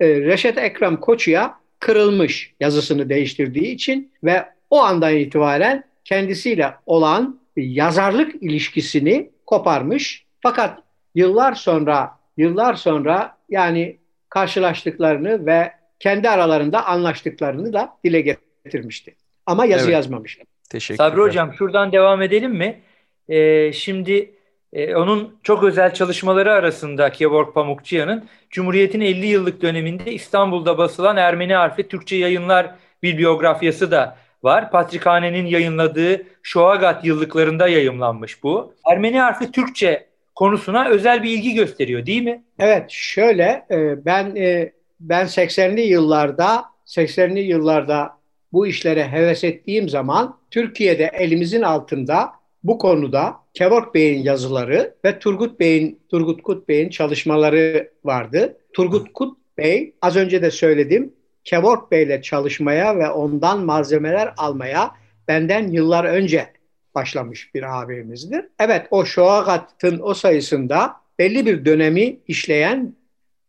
Ee, 0.00 0.06
Reşet 0.08 0.58
Ekrem 0.58 0.96
Koçu'ya 0.96 1.54
kırılmış 1.78 2.54
yazısını 2.60 3.08
değiştirdiği 3.08 3.74
için 3.74 4.12
ve 4.24 4.44
o 4.70 4.80
andan 4.82 5.16
itibaren 5.16 5.84
kendisiyle 6.04 6.74
olan 6.86 7.40
yazarlık 7.56 8.42
ilişkisini 8.42 9.30
koparmış. 9.46 10.24
Fakat 10.40 10.82
yıllar 11.14 11.54
sonra 11.54 12.10
yıllar 12.36 12.74
sonra 12.74 13.36
yani 13.48 13.96
karşılaştıklarını 14.28 15.46
ve 15.46 15.72
kendi 15.98 16.28
aralarında 16.30 16.86
anlaştıklarını 16.86 17.72
da 17.72 17.96
dile 18.04 18.20
getirmişti. 18.20 19.14
Ama 19.50 19.64
yazı 19.64 19.84
evet. 19.84 19.94
yazmamışlar. 19.94 20.46
Teşekkür 20.70 20.96
Sabri 20.96 21.20
Hocam 21.20 21.54
şuradan 21.54 21.92
devam 21.92 22.22
edelim 22.22 22.52
mi? 22.52 22.80
Ee, 23.28 23.72
şimdi 23.72 24.34
e, 24.72 24.94
onun 24.94 25.38
çok 25.42 25.64
özel 25.64 25.94
çalışmaları 25.94 26.52
arasında 26.52 27.12
Kevork 27.12 27.54
Pamukçıyan'ın 27.54 28.24
Cumhuriyet'in 28.50 29.00
50 29.00 29.26
yıllık 29.26 29.62
döneminde 29.62 30.12
İstanbul'da 30.12 30.78
basılan 30.78 31.16
Ermeni 31.16 31.54
harfi 31.54 31.88
Türkçe 31.88 32.16
yayınlar 32.16 32.74
bibliografyası 33.02 33.90
da 33.90 34.16
var. 34.42 34.70
Patrikhane'nin 34.70 35.46
yayınladığı 35.46 36.22
Şoagat 36.42 37.04
yıllıklarında 37.04 37.68
yayımlanmış 37.68 38.42
bu. 38.42 38.74
Ermeni 38.92 39.20
harfi 39.20 39.52
Türkçe 39.52 40.06
konusuna 40.34 40.88
özel 40.88 41.22
bir 41.22 41.30
ilgi 41.30 41.54
gösteriyor 41.54 42.06
değil 42.06 42.22
mi? 42.22 42.44
Evet 42.58 42.90
şöyle 42.90 43.66
e, 43.70 44.04
ben 44.04 44.36
e, 44.36 44.72
ben 45.00 45.24
80'li 45.26 45.80
yıllarda 45.80 46.64
80'li 46.86 47.40
yıllarda 47.40 48.19
bu 48.52 48.66
işlere 48.66 49.08
heves 49.08 49.44
ettiğim 49.44 49.88
zaman 49.88 50.38
Türkiye'de 50.50 51.10
elimizin 51.14 51.62
altında 51.62 52.32
bu 52.64 52.78
konuda 52.78 53.36
Kevork 53.54 53.94
Bey'in 53.94 54.22
yazıları 54.22 54.94
ve 55.04 55.18
Turgut 55.18 55.60
Bey'in 55.60 56.00
Turgut 56.08 56.42
Kut 56.42 56.68
Bey'in 56.68 56.88
çalışmaları 56.88 57.90
vardı. 58.04 58.56
Turgut 58.72 59.12
Kut 59.12 59.38
Bey 59.58 59.94
az 60.02 60.16
önce 60.16 60.42
de 60.42 60.50
söyledim 60.50 61.12
Kevork 61.44 61.90
Bey'le 61.92 62.22
çalışmaya 62.22 62.98
ve 62.98 63.10
ondan 63.10 63.64
malzemeler 63.64 64.34
almaya 64.36 64.90
benden 65.28 65.68
yıllar 65.68 66.04
önce 66.04 66.52
başlamış 66.94 67.54
bir 67.54 67.80
abimizdir. 67.82 68.44
Evet 68.58 68.86
o 68.90 69.04
Şoagat'ın 69.04 70.00
o 70.02 70.14
sayısında 70.14 70.96
belli 71.18 71.46
bir 71.46 71.64
dönemi 71.64 72.18
işleyen 72.26 72.94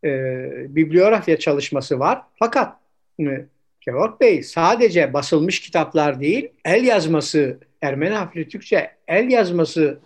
e, 0.03 0.09
bibliografya 0.75 1.39
çalışması 1.39 1.99
var. 1.99 2.21
Fakat 2.39 2.77
e, 3.19 3.45
Kevork 3.81 4.21
Bey 4.21 4.43
sadece 4.43 5.13
basılmış 5.13 5.59
kitaplar 5.59 6.21
değil, 6.21 6.49
el 6.65 6.83
yazması, 6.83 7.59
Ermeni 7.81 8.13
harfli 8.13 8.47
Türkçe 8.49 8.91
el 9.07 9.29
yazması 9.29 9.99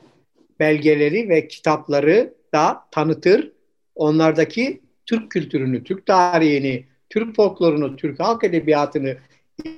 belgeleri 0.59 1.29
ve 1.29 1.47
kitapları 1.47 2.33
da 2.53 2.83
tanıtır. 2.91 3.51
Onlardaki 3.95 4.81
Türk 5.05 5.31
kültürünü, 5.31 5.83
Türk 5.83 6.05
tarihini, 6.05 6.85
Türk 7.09 7.35
folklorunu, 7.35 7.95
Türk 7.95 8.19
halk 8.19 8.43
edebiyatını 8.43 9.17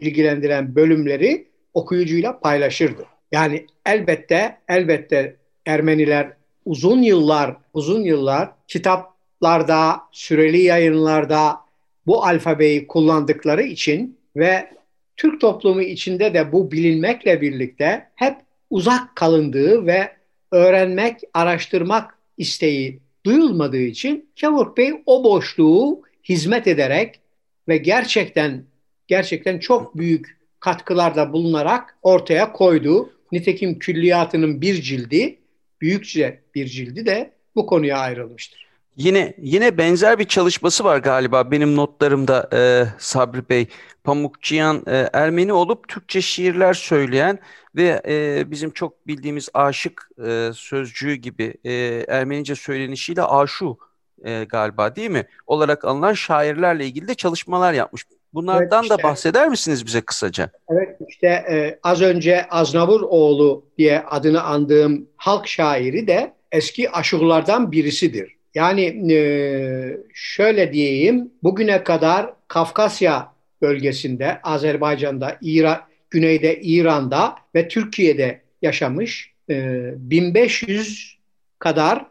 ilgilendiren 0.01 0.75
bölümleri 0.75 1.47
okuyucuyla 1.73 2.39
paylaşırdı. 2.39 3.05
Yani 3.31 3.65
elbette 3.85 4.57
elbette 4.67 5.35
Ermeniler 5.65 6.33
uzun 6.65 7.01
yıllar 7.01 7.57
uzun 7.73 8.03
yıllar 8.03 8.49
kitaplarda, 8.67 10.01
süreli 10.11 10.61
yayınlarda 10.61 11.66
bu 12.07 12.25
alfabeyi 12.25 12.87
kullandıkları 12.87 13.63
için 13.63 14.17
ve 14.35 14.69
Türk 15.17 15.41
toplumu 15.41 15.81
içinde 15.81 16.33
de 16.33 16.51
bu 16.51 16.71
bilinmekle 16.71 17.41
birlikte 17.41 18.07
hep 18.15 18.35
uzak 18.69 19.15
kalındığı 19.15 19.85
ve 19.85 20.11
öğrenmek, 20.51 21.19
araştırmak 21.33 22.17
isteği 22.37 22.99
duyulmadığı 23.25 23.81
için 23.81 24.29
Kevork 24.35 24.77
Bey 24.77 24.93
o 25.05 25.23
boşluğu 25.23 26.01
hizmet 26.29 26.67
ederek 26.67 27.19
ve 27.67 27.77
gerçekten 27.77 28.63
gerçekten 29.07 29.59
çok 29.59 29.97
büyük 29.97 30.37
katkılarda 30.59 31.33
bulunarak 31.33 31.97
ortaya 32.01 32.51
koydu. 32.51 33.13
Nitekim 33.31 33.79
külliyatının 33.79 34.61
bir 34.61 34.81
cildi, 34.81 35.39
büyükçe 35.81 36.41
bir 36.55 36.65
cildi 36.65 37.05
de 37.05 37.31
bu 37.55 37.65
konuya 37.65 37.97
ayrılmıştır. 37.97 38.66
Yine 38.97 39.33
yine 39.37 39.77
benzer 39.77 40.19
bir 40.19 40.25
çalışması 40.25 40.83
var 40.83 40.97
galiba 40.97 41.51
benim 41.51 41.75
notlarımda 41.75 42.49
e, 42.53 42.83
Sabri 42.97 43.49
Bey. 43.49 43.67
Pamukçıyan 44.03 44.83
e, 44.87 45.09
Ermeni 45.13 45.53
olup 45.53 45.87
Türkçe 45.87 46.21
şiirler 46.21 46.73
söyleyen 46.73 47.39
ve 47.75 48.01
e, 48.07 48.43
bizim 48.51 48.71
çok 48.71 49.07
bildiğimiz 49.07 49.49
aşık 49.53 50.09
e, 50.27 50.49
sözcüğü 50.53 51.13
gibi 51.13 51.53
e, 51.63 51.73
Ermenice 52.07 52.55
söylenişiyle 52.55 53.23
aşu 53.23 53.77
e, 54.25 54.43
galiba 54.43 54.95
değil 54.95 55.09
mi? 55.09 55.25
Olarak 55.47 55.85
alınan 55.85 56.13
şairlerle 56.13 56.85
ilgili 56.85 57.07
de 57.07 57.15
çalışmalar 57.15 57.73
yapmış. 57.73 58.05
Bunlardan 58.33 58.83
evet, 58.83 58.91
işte, 58.91 59.03
da 59.03 59.03
bahseder 59.03 59.49
misiniz 59.49 59.85
bize 59.85 60.01
kısaca? 60.01 60.49
Evet 60.69 60.97
işte 61.07 61.27
e, 61.27 61.79
az 61.83 62.01
önce 62.01 62.47
Aznavur 62.49 63.01
oğlu 63.01 63.65
diye 63.77 63.99
adını 63.99 64.43
andığım 64.43 65.07
halk 65.17 65.47
şairi 65.47 66.07
de 66.07 66.33
eski 66.51 66.91
aşıklardan 66.91 67.71
birisidir. 67.71 68.36
Yani 68.57 69.13
e, 69.13 69.97
şöyle 70.13 70.73
diyeyim 70.73 71.31
bugüne 71.43 71.83
kadar 71.83 72.33
Kafkasya 72.47 73.33
bölgesinde 73.61 74.41
Azerbaycan'da, 74.41 75.37
İran, 75.41 75.81
güneyde 76.09 76.59
İran'da 76.61 77.35
ve 77.55 77.67
Türkiye'de 77.67 78.41
yaşamış 78.61 79.33
e, 79.49 79.53
1500 79.95 81.17
kadar 81.59 82.05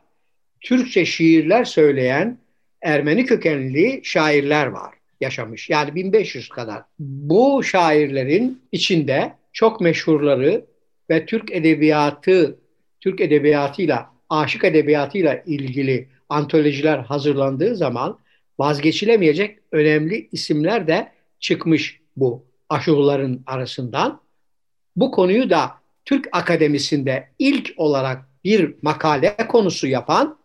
Türkçe 0.61 1.05
şiirler 1.05 1.65
söyleyen 1.65 2.38
Ermeni 2.83 3.26
kökenli 3.26 4.00
şairler 4.05 4.67
var 4.67 4.95
yaşamış. 5.21 5.71
Yani 5.71 5.95
1500 5.95 6.49
kadar. 6.49 6.83
Bu 6.99 7.62
şairlerin 7.65 8.62
içinde 8.73 9.33
çok 9.53 9.81
meşhurları 9.81 10.65
ve 11.11 11.26
Türk 11.26 11.53
edebiyatı, 11.53 12.59
Türk 13.00 13.21
edebiyatıyla, 13.21 14.11
aşık 14.29 14.65
edebiyatıyla 14.65 15.43
ilgili 15.47 16.15
antolojiler 16.28 16.99
hazırlandığı 16.99 17.76
zaman 17.76 18.18
vazgeçilemeyecek 18.59 19.59
önemli 19.73 20.28
isimler 20.33 20.87
de 20.87 21.12
çıkmış 21.40 22.00
bu 22.16 22.45
aşuğların 22.68 23.42
arasından. 23.47 24.21
Bu 24.97 25.11
konuyu 25.11 25.50
da 25.50 25.71
Türk 26.04 26.28
Akademisi'nde 26.33 27.28
ilk 27.38 27.75
olarak 27.76 28.28
bir 28.45 28.75
makale 28.83 29.37
konusu 29.49 29.87
yapan 29.87 30.38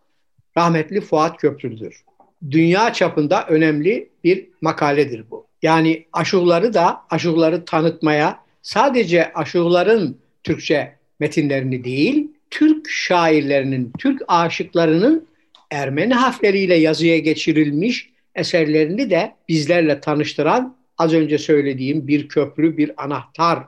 rahmetli 0.56 1.00
Fuat 1.00 1.36
Köprülü'dür. 1.36 2.04
Dünya 2.50 2.92
çapında 2.92 3.46
önemli 3.46 4.10
bir 4.24 4.48
makaledir 4.60 5.30
bu. 5.30 5.46
Yani 5.62 6.06
aşuğları 6.12 6.74
da 6.74 7.00
aşuğları 7.10 7.64
tanıtmaya 7.64 8.38
sadece 8.62 9.32
aşuğların 9.32 10.18
Türkçe 10.44 10.96
metinlerini 11.20 11.84
değil, 11.84 12.28
Türk 12.50 12.90
şairlerinin, 12.90 13.92
Türk 13.98 14.22
aşıklarının 14.28 15.26
Ermeni 15.72 16.14
harfleriyle 16.14 16.74
yazıya 16.74 17.18
geçirilmiş 17.18 18.10
eserlerini 18.34 19.10
de 19.10 19.34
bizlerle 19.48 20.00
tanıştıran 20.00 20.76
az 20.98 21.14
önce 21.14 21.38
söylediğim 21.38 22.08
bir 22.08 22.28
köprü, 22.28 22.76
bir 22.76 23.04
anahtar 23.04 23.58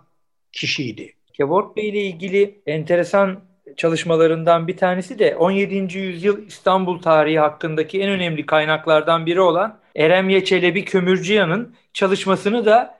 kişiydi. 0.52 1.12
Kevork 1.32 1.76
Bey 1.76 1.88
ile 1.88 2.02
ilgili 2.02 2.60
enteresan 2.66 3.40
çalışmalarından 3.76 4.68
bir 4.68 4.76
tanesi 4.76 5.18
de 5.18 5.36
17. 5.36 5.98
yüzyıl 5.98 6.46
İstanbul 6.46 7.02
tarihi 7.02 7.38
hakkındaki 7.38 8.00
en 8.00 8.10
önemli 8.10 8.46
kaynaklardan 8.46 9.26
biri 9.26 9.40
olan 9.40 9.80
Eremye 9.96 10.44
Çelebi 10.44 10.84
Kömürcüyan'ın 10.84 11.74
çalışmasını 11.92 12.64
da 12.64 12.98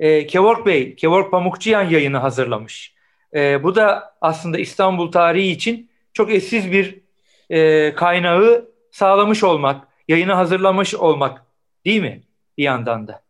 e, 0.00 0.26
Kevork 0.26 0.66
Bey, 0.66 0.96
Kevork 0.96 1.30
Pamukçuyan 1.30 1.90
yayını 1.90 2.16
hazırlamış. 2.16 2.94
E, 3.34 3.62
bu 3.62 3.74
da 3.74 4.14
aslında 4.20 4.58
İstanbul 4.58 5.12
tarihi 5.12 5.50
için 5.50 5.90
çok 6.12 6.30
eşsiz 6.30 6.72
bir 6.72 7.05
e, 7.50 7.94
kaynağı 7.94 8.68
sağlamış 8.90 9.44
olmak, 9.44 9.88
yayını 10.08 10.32
hazırlamış 10.32 10.94
olmak 10.94 11.42
değil 11.84 12.00
mi 12.00 12.22
bir 12.58 12.64
yandan 12.64 13.08
da? 13.08 13.22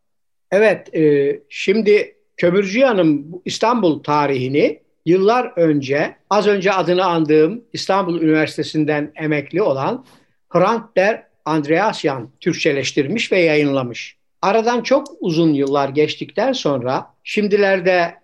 Evet, 0.51 0.95
e, 0.95 1.39
şimdi 1.49 2.15
Kömürcüyan'ın 2.37 3.41
İstanbul 3.45 4.03
tarihini 4.03 4.79
yıllar 5.05 5.53
önce 5.55 6.15
az 6.29 6.47
önce 6.47 6.73
adını 6.73 7.05
andığım 7.05 7.63
İstanbul 7.73 8.21
Üniversitesi'nden 8.21 9.11
emekli 9.15 9.61
olan 9.61 10.05
Hrant 10.49 10.97
der 10.97 11.27
Andreasyan 11.45 12.29
Türkçeleştirmiş 12.39 13.31
ve 13.31 13.39
yayınlamış. 13.39 14.17
Aradan 14.41 14.81
çok 14.81 15.07
uzun 15.19 15.53
yıllar 15.53 15.89
geçtikten 15.89 16.51
sonra 16.51 17.13
şimdilerde 17.23 18.15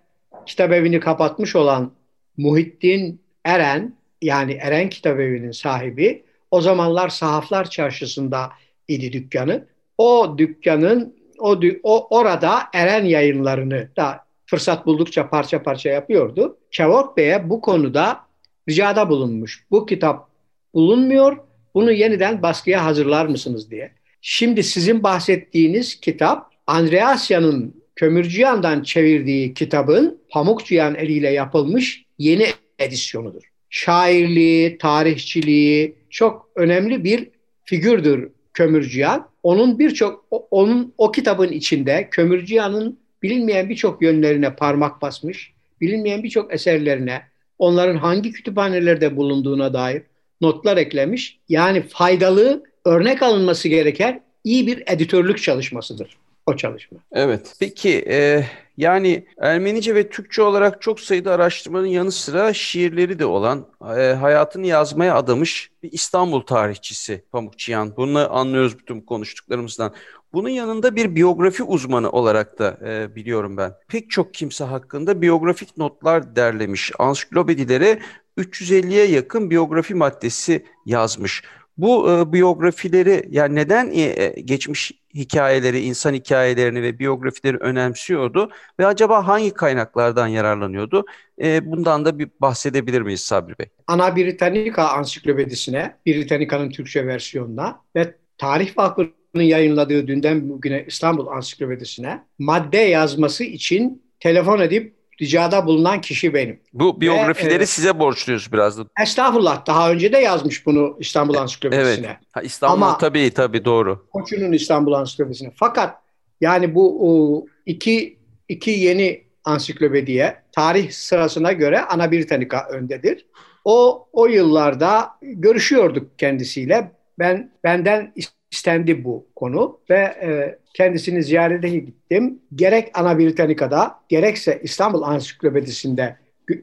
kitabevini 0.46 1.00
kapatmış 1.00 1.56
olan 1.56 1.92
Muhittin 2.36 3.20
Eren 3.44 3.96
yani 4.24 4.52
Eren 4.52 4.88
Kitabevi'nin 4.88 5.50
sahibi 5.50 6.22
o 6.50 6.60
zamanlar 6.60 7.08
Sahaflar 7.08 7.70
Çarşısı'nda 7.70 8.50
idi 8.88 9.12
dükkanı. 9.12 9.66
O 9.98 10.34
dükkanın 10.38 11.14
o, 11.38 11.60
o 11.82 12.16
orada 12.18 12.58
Eren 12.72 13.04
yayınlarını 13.04 13.88
da 13.96 14.24
fırsat 14.46 14.86
buldukça 14.86 15.30
parça 15.30 15.62
parça 15.62 15.90
yapıyordu. 15.90 16.58
Çavok 16.70 17.16
Bey'e 17.16 17.50
bu 17.50 17.60
konuda 17.60 18.20
ricada 18.68 19.08
bulunmuş. 19.08 19.64
Bu 19.70 19.86
kitap 19.86 20.28
bulunmuyor. 20.74 21.36
Bunu 21.74 21.92
yeniden 21.92 22.42
baskıya 22.42 22.84
hazırlar 22.84 23.26
mısınız 23.26 23.70
diye. 23.70 23.92
Şimdi 24.20 24.62
sizin 24.62 25.02
bahsettiğiniz 25.02 26.00
kitap 26.00 26.52
Andreasya'nın 26.66 27.84
Kömürcüyan'dan 27.96 28.82
çevirdiği 28.82 29.54
kitabın 29.54 30.20
Pamukçuyan 30.30 30.94
eliyle 30.94 31.30
yapılmış 31.30 32.04
yeni 32.18 32.46
edisyonudur. 32.78 33.53
Şairliği, 33.74 34.78
tarihçiliği 34.78 35.94
çok 36.10 36.50
önemli 36.56 37.04
bir 37.04 37.28
figürdür 37.64 38.28
Kömürcüyan. 38.52 39.28
Onun 39.42 39.78
birçok 39.78 40.24
onun 40.50 40.94
o 40.98 41.12
kitabın 41.12 41.48
içinde 41.48 42.08
Kömürcüyan'ın 42.10 42.98
bilinmeyen 43.22 43.68
birçok 43.68 44.02
yönlerine 44.02 44.56
parmak 44.56 45.02
basmış, 45.02 45.52
bilinmeyen 45.80 46.22
birçok 46.22 46.54
eserlerine, 46.54 47.22
onların 47.58 47.96
hangi 47.96 48.32
kütüphanelerde 48.32 49.16
bulunduğuna 49.16 49.74
dair 49.74 50.02
notlar 50.40 50.76
eklemiş. 50.76 51.38
Yani 51.48 51.82
faydalı, 51.82 52.62
örnek 52.84 53.22
alınması 53.22 53.68
gereken 53.68 54.20
iyi 54.44 54.66
bir 54.66 54.82
editörlük 54.86 55.42
çalışmasıdır 55.42 56.16
o 56.46 56.56
çalışma. 56.56 56.98
Evet. 57.12 57.54
Peki 57.60 58.04
e, 58.08 58.44
yani 58.76 59.26
Ermenice 59.38 59.94
ve 59.94 60.08
Türkçe 60.08 60.42
olarak 60.42 60.82
çok 60.82 61.00
sayıda 61.00 61.32
araştırmanın 61.32 61.86
yanı 61.86 62.12
sıra 62.12 62.52
şiirleri 62.52 63.18
de 63.18 63.26
olan 63.26 63.66
e, 63.96 64.12
hayatını 64.12 64.66
yazmaya 64.66 65.16
adamış 65.16 65.70
bir 65.82 65.92
İstanbul 65.92 66.40
tarihçisi 66.40 67.24
Pamukçıyan. 67.32 67.96
Bunu 67.96 68.36
anlıyoruz 68.36 68.78
bütün 68.78 69.00
konuştuklarımızdan. 69.00 69.94
Bunun 70.32 70.48
yanında 70.48 70.96
bir 70.96 71.14
biyografi 71.14 71.62
uzmanı 71.62 72.10
olarak 72.10 72.58
da 72.58 72.78
e, 72.86 73.14
biliyorum 73.14 73.56
ben. 73.56 73.74
Pek 73.88 74.10
çok 74.10 74.34
kimse 74.34 74.64
hakkında 74.64 75.22
biyografik 75.22 75.76
notlar 75.76 76.36
derlemiş. 76.36 76.92
Ansiklopedilere 76.98 77.98
350'ye 78.38 79.06
yakın 79.06 79.50
biyografi 79.50 79.94
maddesi 79.94 80.64
yazmış. 80.86 81.42
Bu 81.78 82.10
e, 82.10 82.32
biyografileri 82.32 83.28
yani 83.30 83.54
neden 83.54 83.90
e, 83.94 84.28
geçmiş 84.40 84.92
hikayeleri, 85.14 85.80
insan 85.80 86.14
hikayelerini 86.14 86.82
ve 86.82 86.98
biyografileri 86.98 87.56
önemsiyordu 87.56 88.50
ve 88.80 88.86
acaba 88.86 89.26
hangi 89.26 89.50
kaynaklardan 89.50 90.26
yararlanıyordu? 90.26 91.04
E, 91.42 91.70
bundan 91.70 92.04
da 92.04 92.18
bir 92.18 92.28
bahsedebilir 92.40 93.02
miyiz 93.02 93.20
Sabri 93.20 93.58
Bey? 93.58 93.66
Ana 93.86 94.16
Britannica 94.16 94.82
Ansiklopedisine, 94.82 95.96
Britannica'nın 96.06 96.70
Türkçe 96.70 97.06
versiyonuna 97.06 97.80
ve 97.96 98.14
Tarih 98.38 98.78
Vakfı'nın 98.78 99.42
yayınladığı 99.42 100.06
dünden 100.06 100.48
bugüne 100.48 100.84
İstanbul 100.88 101.26
Ansiklopedisine 101.26 102.22
madde 102.38 102.78
yazması 102.78 103.44
için 103.44 104.02
telefon 104.20 104.60
edip 104.60 104.94
ricada 105.20 105.66
bulunan 105.66 106.00
kişi 106.00 106.34
benim. 106.34 106.60
Bu 106.72 107.00
biyografileri 107.00 107.58
Ve, 107.58 107.62
e, 107.62 107.66
size 107.66 107.98
borçluyuz 107.98 108.52
biraz 108.52 108.78
da. 108.78 108.84
Estağfurullah. 109.02 109.66
Daha 109.66 109.90
önce 109.90 110.12
de 110.12 110.18
yazmış 110.18 110.66
bunu 110.66 110.96
İstanbul 111.00 111.34
Ansiklopedisine. 111.34 112.06
Evet. 112.06 112.16
Ha, 112.32 112.42
İstanbul 112.42 112.74
Ama, 112.82 112.98
tabii 112.98 113.30
tabii 113.30 113.64
doğru. 113.64 114.06
Koçu'nun 114.12 114.52
İstanbul 114.52 114.92
Ansiklopedisine. 114.92 115.52
Fakat 115.56 115.96
yani 116.40 116.74
bu 116.74 116.98
o, 117.00 117.46
iki, 117.66 118.18
iki 118.48 118.70
yeni 118.70 119.24
ansiklopediye 119.44 120.42
tarih 120.52 120.90
sırasına 120.90 121.52
göre 121.52 121.80
Ana 121.80 122.12
Britannica 122.12 122.66
öndedir. 122.70 123.26
O 123.64 124.08
o 124.12 124.26
yıllarda 124.26 125.10
görüşüyorduk 125.22 126.18
kendisiyle. 126.18 126.92
Ben 127.18 127.50
benden 127.64 128.12
istendi 128.54 129.04
bu 129.04 129.26
konu 129.36 129.78
ve 129.90 129.98
e, 129.98 130.58
kendisini 130.74 131.22
ziyarete 131.22 131.68
gittim. 131.68 132.38
Gerek 132.54 132.90
Ana 132.94 133.18
Britannica'da 133.18 134.00
gerekse 134.08 134.60
İstanbul 134.62 135.02
Ansiklopedisi'nde 135.02 136.16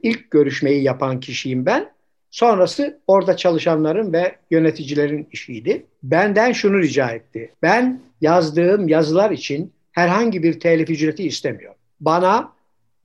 ilk 0.03 0.31
görüşmeyi 0.31 0.83
yapan 0.83 1.19
kişiyim 1.19 1.65
ben. 1.65 1.91
Sonrası 2.31 2.99
orada 3.07 3.37
çalışanların 3.37 4.13
ve 4.13 4.35
yöneticilerin 4.51 5.27
işiydi. 5.31 5.85
Benden 6.03 6.51
şunu 6.51 6.79
rica 6.79 7.09
etti. 7.09 7.51
Ben 7.61 8.01
yazdığım 8.21 8.87
yazılar 8.87 9.31
için 9.31 9.73
herhangi 9.91 10.43
bir 10.43 10.59
telif 10.59 10.89
ücreti 10.89 11.23
istemiyorum. 11.23 11.77
Bana 11.99 12.53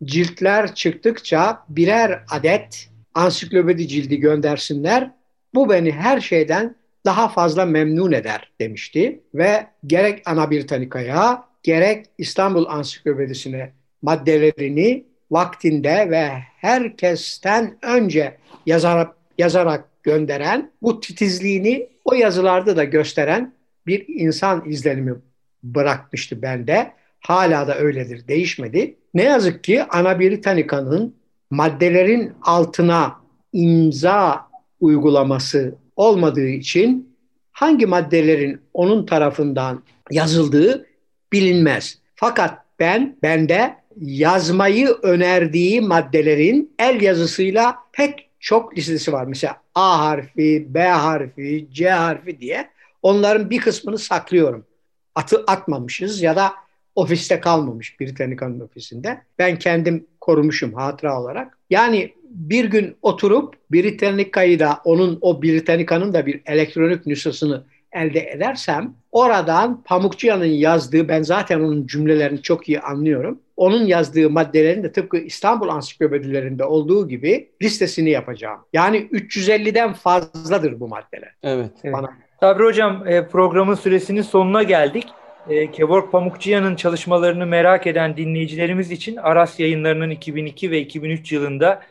ciltler 0.05 0.75
çıktıkça 0.75 1.64
birer 1.68 2.22
adet 2.31 2.88
ansiklopedi 3.14 3.88
cildi 3.88 4.20
göndersinler. 4.20 5.11
Bu 5.55 5.70
beni 5.70 5.92
her 5.92 6.20
şeyden 6.20 6.77
daha 7.06 7.28
fazla 7.28 7.64
memnun 7.64 8.12
eder 8.12 8.52
demişti 8.60 9.20
ve 9.34 9.66
gerek 9.86 10.22
Ana 10.26 10.50
Britannica'ya 10.50 11.44
gerek 11.62 12.06
İstanbul 12.18 12.66
Ansiklopedisine 12.66 13.72
maddelerini 14.02 15.04
vaktinde 15.30 16.10
ve 16.10 16.28
herkesten 16.56 17.78
önce 17.82 18.36
yazarak, 18.66 19.16
yazarak 19.38 19.84
gönderen, 20.02 20.70
bu 20.82 21.00
titizliğini 21.00 21.88
o 22.04 22.14
yazılarda 22.14 22.76
da 22.76 22.84
gösteren 22.84 23.52
bir 23.86 24.04
insan 24.08 24.62
izlenimi 24.66 25.14
bırakmıştı 25.62 26.42
bende. 26.42 26.92
Hala 27.20 27.68
da 27.68 27.78
öyledir, 27.78 28.28
değişmedi. 28.28 28.96
Ne 29.14 29.22
yazık 29.22 29.64
ki 29.64 29.84
Ana 29.84 30.20
Britannica'nın 30.20 31.14
maddelerin 31.50 32.32
altına 32.42 33.16
imza 33.52 34.46
uygulaması 34.80 35.74
olmadığı 35.96 36.48
için 36.48 37.16
hangi 37.52 37.87
maddelerin 37.87 38.61
onun 38.74 39.06
tarafından 39.06 39.82
yazıldığı 40.11 40.87
bilinmez. 41.32 41.98
Fakat 42.14 42.59
ben 42.78 43.16
bende 43.22 43.76
yazmayı 44.00 44.88
önerdiği 45.02 45.80
maddelerin 45.80 46.74
el 46.78 47.02
yazısıyla 47.02 47.76
pek 47.92 48.30
çok 48.40 48.78
listesi 48.78 49.12
var. 49.12 49.24
Mesela 49.24 49.56
A 49.74 49.98
harfi, 49.98 50.66
B 50.68 50.80
harfi, 50.80 51.66
C 51.72 51.90
harfi 51.90 52.40
diye 52.40 52.70
onların 53.02 53.50
bir 53.50 53.59
kısmını 53.61 53.98
saklıyorum. 53.98 54.66
Atı 55.14 55.44
atmamışız 55.46 56.22
ya 56.22 56.37
da 56.37 56.52
ofiste 56.94 57.40
kalmamış 57.40 58.00
Britannica'nın 58.00 58.61
ofisinde. 58.61 59.22
Ben 59.38 59.59
kendim 59.59 60.06
korumuşum 60.20 60.74
hatıra 60.74 61.20
olarak. 61.20 61.59
Yani 61.70 62.12
bir 62.37 62.64
gün 62.64 62.96
oturup 63.03 63.55
Britannica'yı 63.72 64.59
da 64.59 64.81
onun 64.85 65.18
o 65.20 65.42
Britannica'nın 65.42 66.12
da 66.12 66.27
bir 66.27 66.40
elektronik 66.46 67.07
nüshasını 67.07 67.64
elde 67.92 68.31
edersem 68.31 68.94
oradan 69.12 69.83
Pamukçuyan'ın 69.85 70.44
yazdığı 70.44 71.09
ben 71.09 71.22
zaten 71.22 71.61
onun 71.61 71.87
cümlelerini 71.87 72.42
çok 72.42 72.68
iyi 72.68 72.81
anlıyorum. 72.81 73.38
Onun 73.57 73.87
yazdığı 73.87 74.31
maddelerin 74.31 74.83
de 74.83 74.92
tıpkı 74.92 75.16
İstanbul 75.16 75.68
ansiklopedilerinde 75.68 76.64
olduğu 76.64 77.09
gibi 77.09 77.49
listesini 77.62 78.11
yapacağım. 78.11 78.61
Yani 78.72 78.96
350'den 78.99 79.92
fazladır 79.92 80.81
bu 80.81 80.88
maddeler. 80.88 81.35
Evet. 81.42 81.70
evet. 81.85 81.94
Bana. 81.94 82.09
Sabri 82.40 82.64
Hocam 82.64 83.09
e, 83.09 83.27
programın 83.29 83.75
süresinin 83.75 84.22
sonuna 84.22 84.62
geldik. 84.62 85.07
E, 85.49 85.70
Kevork 85.70 86.12
Pamukçıyan'ın 86.12 86.77
çalışmalarını 86.77 87.46
merak 87.46 87.87
eden 87.87 88.16
dinleyicilerimiz 88.16 88.90
için 88.90 89.16
Aras 89.16 89.61
yayınlarının 89.61 90.11
2002 90.11 90.70
ve 90.70 90.81
2003 90.81 91.33
yılında 91.33 91.83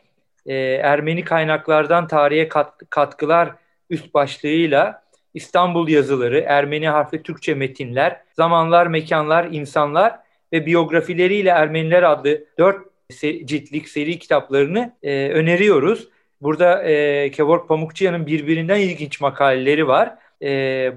e, 0.45 0.55
Ermeni 0.83 1.23
kaynaklardan 1.23 2.07
tarihe 2.07 2.49
katkılar 2.89 3.55
üst 3.89 4.13
başlığıyla 4.13 5.05
İstanbul 5.33 5.87
yazıları, 5.87 6.39
Ermeni 6.47 6.89
harfli 6.89 7.23
Türkçe 7.23 7.53
metinler, 7.53 8.21
zamanlar, 8.33 8.87
mekanlar, 8.87 9.47
insanlar 9.51 10.19
ve 10.53 10.65
biyografileriyle 10.65 11.49
Ermeniler 11.49 12.03
adlı 12.03 12.45
dört 12.59 12.85
ciltlik 13.21 13.89
seri 13.89 14.19
kitaplarını 14.19 14.93
e, 15.03 15.29
öneriyoruz. 15.29 16.09
Burada 16.41 16.83
e, 16.83 17.31
Kevork 17.31 17.67
Pamukçıyan'ın 17.67 18.25
birbirinden 18.25 18.79
ilginç 18.79 19.21
makaleleri 19.21 19.87
var. 19.87 20.15
E, 20.41 20.47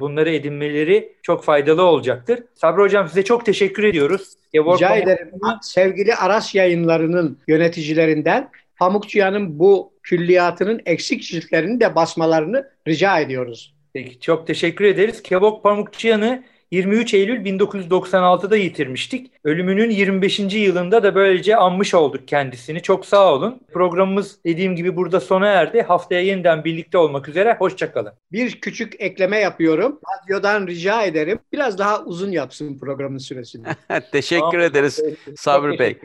bunları 0.00 0.30
edinmeleri 0.30 1.12
çok 1.22 1.44
faydalı 1.44 1.82
olacaktır. 1.82 2.44
Sabri 2.54 2.82
Hocam 2.82 3.08
size 3.08 3.24
çok 3.24 3.46
teşekkür 3.46 3.84
ediyoruz. 3.84 4.32
Kevork 4.52 4.76
Rica 4.76 4.96
ederim. 4.96 5.30
Sevgili 5.62 6.14
Aras 6.14 6.54
yayınlarının 6.54 7.38
yöneticilerinden 7.48 8.50
Pamukçıyan'ın 8.78 9.58
bu 9.58 9.92
külliyatının 10.02 10.82
eksik 10.86 11.22
ciltlerini 11.22 11.80
de 11.80 11.94
basmalarını 11.94 12.70
rica 12.88 13.18
ediyoruz. 13.20 13.74
Peki 13.92 14.20
çok 14.20 14.46
teşekkür 14.46 14.84
ederiz. 14.84 15.22
Kevok 15.22 15.62
Pamukçıyan'ı 15.62 16.44
23 16.70 17.14
Eylül 17.14 17.44
1996'da 17.44 18.56
yitirmiştik. 18.56 19.32
Ölümünün 19.44 19.90
25. 19.90 20.38
yılında 20.38 21.02
da 21.02 21.14
böylece 21.14 21.56
anmış 21.56 21.94
olduk 21.94 22.28
kendisini. 22.28 22.82
Çok 22.82 23.06
sağ 23.06 23.34
olun. 23.34 23.60
Programımız 23.72 24.38
dediğim 24.44 24.76
gibi 24.76 24.96
burada 24.96 25.20
sona 25.20 25.46
erdi. 25.46 25.82
Haftaya 25.82 26.20
yeniden 26.20 26.64
birlikte 26.64 26.98
olmak 26.98 27.28
üzere. 27.28 27.56
Hoşçakalın. 27.58 28.12
Bir 28.32 28.60
küçük 28.60 28.94
ekleme 28.98 29.38
yapıyorum. 29.38 30.00
Radyodan 30.22 30.66
rica 30.66 31.02
ederim. 31.02 31.38
Biraz 31.52 31.78
daha 31.78 32.04
uzun 32.04 32.30
yapsın 32.30 32.78
programın 32.78 33.18
süresini. 33.18 33.66
teşekkür 34.12 34.50
tamam. 34.50 34.60
ederiz 34.60 35.00
Sabri 35.36 35.78
Bey. 35.78 35.98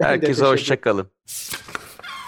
Herkese 0.00 0.44
hoşçakalın. 0.44 1.10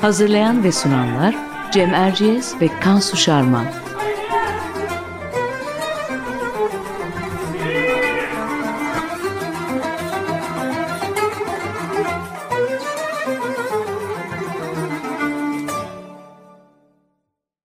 Hazırlayan 0.00 0.64
ve 0.64 0.72
sunanlar 0.72 1.34
Cem 1.72 1.94
Erciyes 1.94 2.54
ve 2.60 2.68
Kansu 2.80 3.16
Şarman. 3.16 3.79